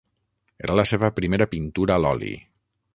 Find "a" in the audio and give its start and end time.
1.99-2.05